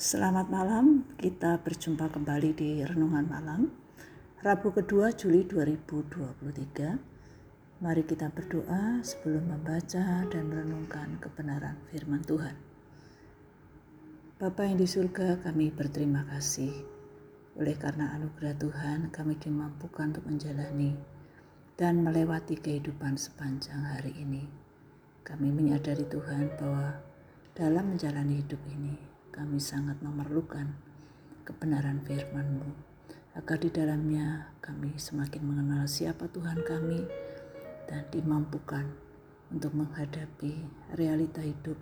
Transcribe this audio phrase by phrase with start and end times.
[0.00, 3.68] Selamat malam, kita berjumpa kembali di Renungan Malam
[4.40, 12.56] Rabu kedua Juli 2023 Mari kita berdoa sebelum membaca dan merenungkan kebenaran firman Tuhan.
[14.40, 16.72] Bapa yang di surga kami berterima kasih.
[17.60, 20.96] Oleh karena anugerah Tuhan kami dimampukan untuk menjalani
[21.76, 24.48] dan melewati kehidupan sepanjang hari ini.
[25.28, 27.04] Kami menyadari Tuhan bahwa
[27.52, 30.74] dalam menjalani hidup ini kami sangat memerlukan
[31.46, 32.70] kebenaran firman-Mu,
[33.38, 37.06] agar di dalamnya kami semakin mengenal siapa Tuhan kami
[37.90, 38.86] dan dimampukan
[39.50, 41.78] untuk menghadapi realita hidup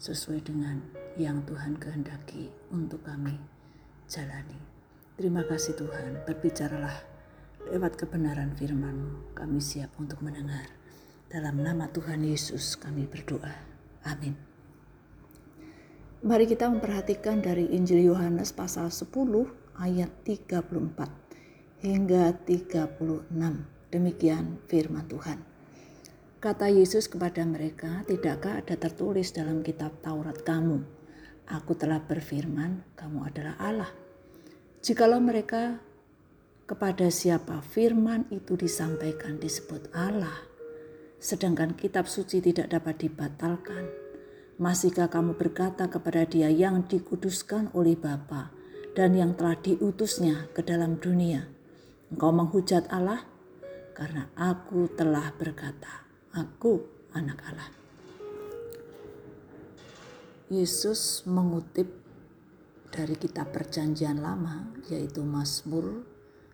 [0.00, 0.80] sesuai dengan
[1.20, 3.36] yang Tuhan kehendaki untuk kami
[4.08, 4.56] jalani.
[5.16, 7.04] Terima kasih Tuhan, berbicaralah
[7.68, 9.36] lewat kebenaran firman-Mu.
[9.36, 10.66] Kami siap untuk mendengar.
[11.28, 13.52] Dalam nama Tuhan Yesus kami berdoa.
[14.04, 14.51] Amin.
[16.22, 19.10] Mari kita memperhatikan dari Injil Yohanes pasal 10
[19.74, 23.26] ayat 34 hingga 36.
[23.90, 25.42] Demikian firman Tuhan.
[26.38, 30.86] Kata Yesus kepada mereka, tidakkah ada tertulis dalam kitab Taurat kamu,
[31.50, 33.90] Aku telah berfirman, kamu adalah Allah.
[34.78, 35.82] Jikalau mereka
[36.70, 40.38] kepada siapa firman itu disampaikan disebut Allah,
[41.18, 44.01] sedangkan kitab suci tidak dapat dibatalkan,
[44.60, 48.52] Masihkah kamu berkata kepada dia yang dikuduskan oleh Bapa
[48.92, 51.48] dan yang telah diutusnya ke dalam dunia,
[52.12, 53.24] engkau menghujat Allah?
[53.96, 56.04] Karena aku telah berkata,
[56.36, 56.84] aku
[57.16, 57.70] anak Allah.
[60.52, 61.88] Yesus mengutip
[62.92, 66.04] dari kitab perjanjian lama yaitu Mazmur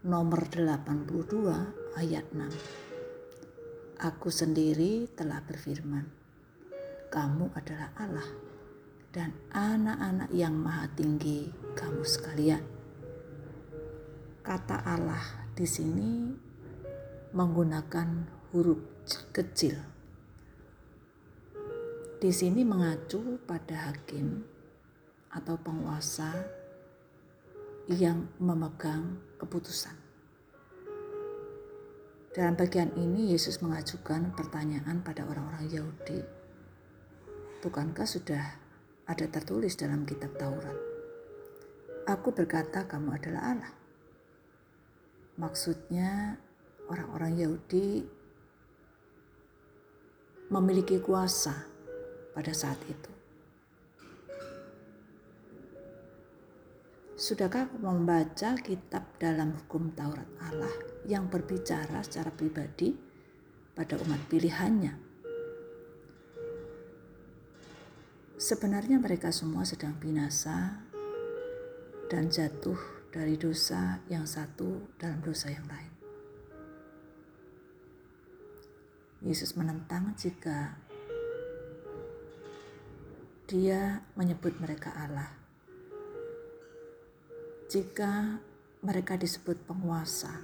[0.00, 4.00] nomor 82 ayat 6.
[4.00, 6.21] Aku sendiri telah berfirman,
[7.12, 8.24] kamu adalah Allah
[9.12, 12.64] dan anak-anak yang maha tinggi kamu sekalian.
[14.40, 15.20] Kata Allah
[15.52, 16.32] di sini
[17.36, 18.08] menggunakan
[18.56, 18.80] huruf
[19.36, 19.76] kecil.
[22.16, 24.48] Di sini mengacu pada hakim
[25.36, 26.32] atau penguasa
[27.92, 30.00] yang memegang keputusan.
[32.32, 36.41] Dalam bagian ini Yesus mengajukan pertanyaan pada orang-orang Yahudi
[37.62, 38.58] Bukankah sudah
[39.06, 40.74] ada tertulis dalam kitab Taurat?
[42.10, 43.74] Aku berkata kamu adalah Allah.
[45.38, 46.42] Maksudnya
[46.90, 48.02] orang-orang Yahudi
[50.50, 51.54] memiliki kuasa
[52.34, 53.12] pada saat itu.
[57.14, 60.74] Sudahkah membaca kitab dalam hukum Taurat Allah
[61.06, 62.90] yang berbicara secara pribadi
[63.78, 65.11] pada umat pilihannya
[68.42, 70.82] Sebenarnya mereka semua sedang binasa
[72.10, 72.74] dan jatuh
[73.14, 75.94] dari dosa yang satu dalam dosa yang lain.
[79.22, 80.74] Yesus menentang jika
[83.46, 85.30] dia menyebut mereka Allah.
[87.70, 88.42] Jika
[88.82, 90.42] mereka disebut penguasa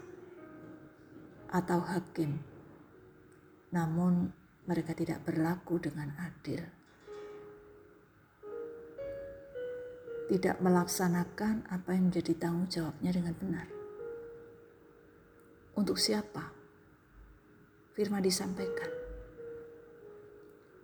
[1.50, 2.38] atau hakim,
[3.75, 4.31] namun
[4.70, 6.77] mereka tidak berlaku dengan adil.
[10.28, 13.66] Tidak melaksanakan apa yang menjadi tanggung jawabnya dengan benar.
[15.72, 16.52] Untuk siapa?
[17.96, 18.92] Firman disampaikan.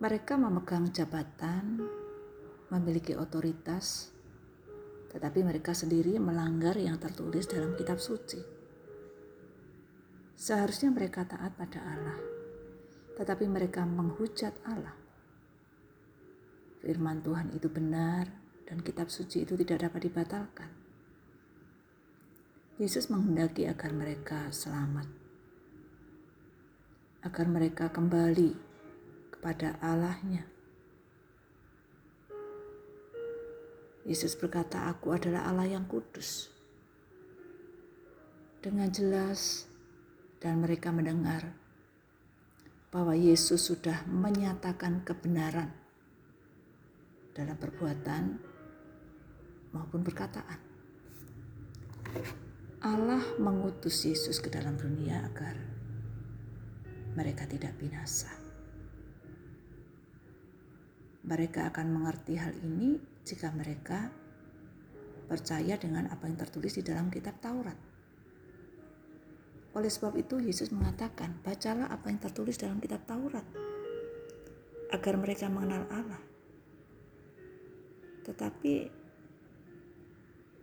[0.01, 1.79] Mereka memegang jabatan,
[2.73, 4.11] memiliki otoritas,
[5.13, 8.41] tetapi mereka sendiri melanggar yang tertulis dalam kitab suci.
[10.35, 12.19] Seharusnya mereka taat pada Allah,
[13.15, 14.97] tetapi mereka menghujat Allah.
[16.83, 20.69] Firman Tuhan itu benar, dan kitab suci itu tidak dapat dibatalkan.
[22.75, 25.07] Yesus menghendaki agar mereka selamat,
[27.23, 28.51] agar mereka kembali
[29.31, 30.43] kepada Allahnya.
[34.03, 36.51] Yesus berkata, "Aku adalah Allah yang kudus."
[38.59, 39.69] Dengan jelas,
[40.43, 41.57] dan mereka mendengar
[42.93, 45.73] bahwa Yesus sudah menyatakan kebenaran
[47.35, 48.54] dalam perbuatan
[49.75, 50.59] maupun perkataan.
[52.79, 55.59] Allah mengutus Yesus ke dalam dunia agar
[57.19, 58.31] mereka tidak binasa.
[61.25, 62.95] Mereka akan mengerti hal ini
[63.25, 64.13] jika mereka
[65.25, 67.75] percaya dengan apa yang tertulis di dalam kitab Taurat.
[69.75, 73.43] Oleh sebab itu Yesus mengatakan, bacalah apa yang tertulis dalam kitab Taurat
[74.93, 76.21] agar mereka mengenal Allah.
[78.23, 79.04] Tetapi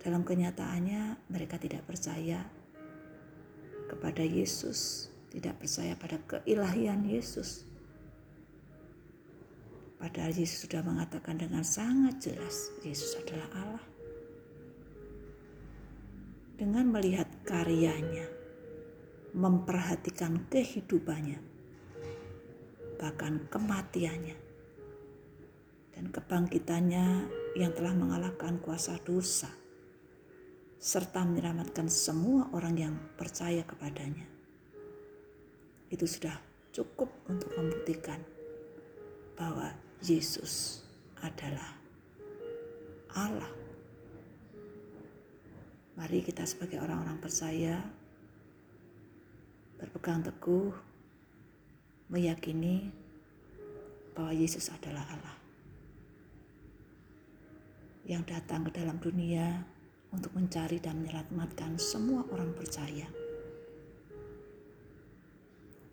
[0.03, 2.43] dalam kenyataannya mereka tidak percaya
[3.87, 7.63] kepada Yesus, tidak percaya pada keilahian Yesus.
[10.03, 13.87] Padahal Yesus sudah mengatakan dengan sangat jelas, Yesus adalah Allah.
[16.59, 18.27] Dengan melihat karyanya,
[19.39, 21.39] memperhatikan kehidupannya,
[22.99, 24.35] bahkan kematiannya,
[25.95, 27.07] dan kebangkitannya
[27.55, 29.62] yang telah mengalahkan kuasa dosa,
[30.83, 34.27] serta menyelamatkan semua orang yang percaya kepadanya.
[35.87, 36.35] Itu sudah
[36.75, 38.19] cukup untuk membuktikan
[39.39, 39.71] bahwa
[40.03, 40.83] Yesus
[41.23, 41.79] adalah
[43.15, 43.53] Allah.
[45.95, 47.79] Mari kita sebagai orang-orang percaya
[49.79, 50.75] berpegang teguh
[52.11, 52.91] meyakini
[54.19, 55.37] bahwa Yesus adalah Allah
[58.03, 59.63] yang datang ke dalam dunia
[60.13, 63.09] untuk mencari dan menyelamatkan semua orang percaya.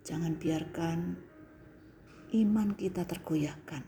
[0.04, 1.00] Jangan biarkan
[2.36, 3.84] iman kita tergoyahkan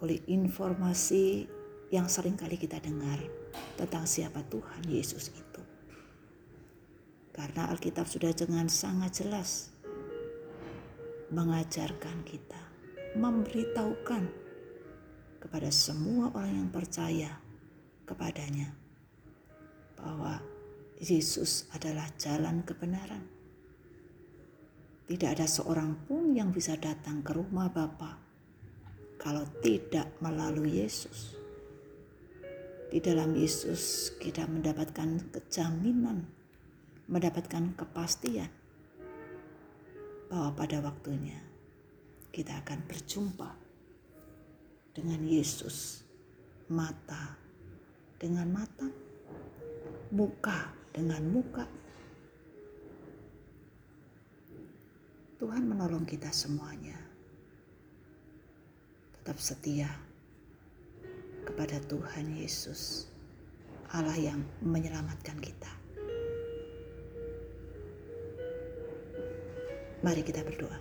[0.00, 1.48] oleh informasi
[1.92, 3.20] yang sering kali kita dengar
[3.76, 5.62] tentang siapa Tuhan Yesus itu.
[7.34, 9.74] Karena Alkitab sudah dengan sangat jelas
[11.34, 12.62] mengajarkan kita,
[13.18, 14.24] memberitahukan
[15.42, 17.43] kepada semua orang yang percaya
[18.04, 18.72] kepadanya
[19.98, 20.40] bahwa
[21.00, 23.24] Yesus adalah jalan kebenaran.
[25.04, 28.16] Tidak ada seorang pun yang bisa datang ke rumah Bapa
[29.20, 31.36] kalau tidak melalui Yesus.
[32.88, 36.24] Di dalam Yesus kita mendapatkan kejaminan,
[37.10, 38.48] mendapatkan kepastian
[40.30, 41.36] bahwa pada waktunya
[42.32, 43.50] kita akan berjumpa
[44.94, 46.00] dengan Yesus
[46.70, 47.43] mata
[48.24, 48.88] dengan mata,
[50.16, 51.68] muka dengan muka.
[55.36, 56.96] Tuhan menolong kita semuanya
[59.20, 59.92] tetap setia
[61.44, 63.12] kepada Tuhan Yesus,
[63.92, 65.68] Allah yang menyelamatkan kita.
[70.00, 70.80] Mari kita berdoa.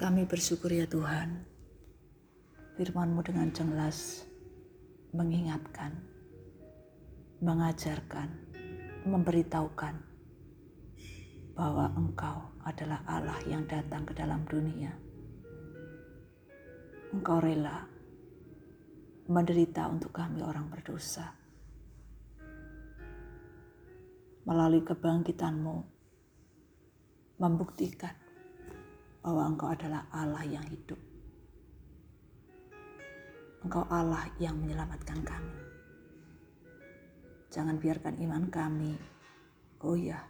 [0.00, 1.44] Kami bersyukur ya Tuhan,
[2.80, 4.24] firman-Mu dengan jelas
[5.14, 5.94] mengingatkan,
[7.38, 8.28] mengajarkan,
[9.06, 9.94] memberitahukan
[11.54, 15.04] bahwa Engkau adalah Allah yang datang ke dalam dunia
[17.14, 17.86] Engkau rela
[19.30, 21.30] menderita untuk kami orang berdosa.
[24.42, 25.76] Melalui kebangkitanmu,
[27.38, 28.18] membuktikan
[29.22, 30.98] bahwa engkau adalah Allah yang hidup.
[33.64, 35.56] Engkau Allah yang menyelamatkan kami.
[37.48, 38.92] Jangan biarkan iman kami
[39.80, 40.22] goyah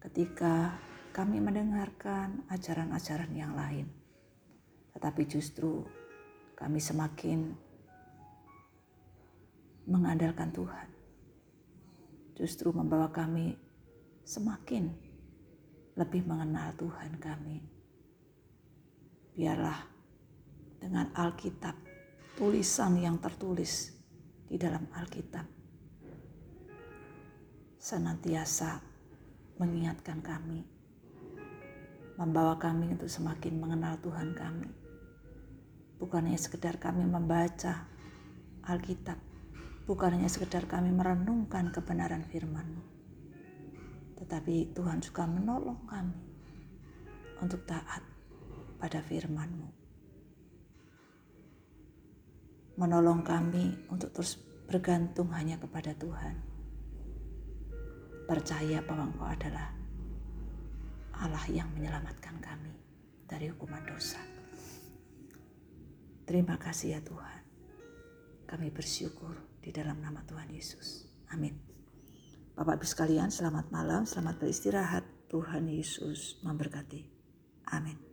[0.00, 0.78] ketika
[1.10, 3.90] kami mendengarkan ajaran-ajaran yang lain
[4.94, 5.86] tetapi justru
[6.58, 7.56] kami semakin
[9.88, 10.88] mengandalkan Tuhan.
[12.36, 13.56] Justru membawa kami
[14.22, 14.92] semakin
[15.96, 17.58] lebih mengenal Tuhan kami.
[19.34, 19.99] Biarlah
[20.80, 21.76] dengan Alkitab,
[22.34, 23.92] tulisan yang tertulis
[24.48, 25.46] di dalam Alkitab,
[27.76, 28.80] senantiasa
[29.60, 30.64] mengingatkan kami,
[32.16, 34.80] membawa kami untuk semakin mengenal Tuhan kami
[36.00, 37.84] bukan hanya sekedar kami membaca
[38.64, 39.20] Alkitab,
[39.84, 42.82] bukan hanya sekedar kami merenungkan kebenaran firman-Mu,
[44.16, 46.16] tetapi Tuhan juga menolong kami
[47.44, 48.00] untuk taat
[48.80, 49.79] pada firman-Mu.
[52.80, 56.40] Menolong kami untuk terus bergantung hanya kepada Tuhan.
[58.24, 59.68] Percaya bahwa Engkau adalah
[61.20, 62.72] Allah yang menyelamatkan kami
[63.28, 64.16] dari hukuman dosa.
[66.24, 67.40] Terima kasih ya Tuhan.
[68.48, 71.04] Kami bersyukur di dalam nama Tuhan Yesus.
[71.36, 71.52] Amin.
[72.56, 75.04] Bapak Ibu sekalian, selamat malam, selamat beristirahat.
[75.28, 77.06] Tuhan Yesus memberkati.
[77.70, 78.09] Amin.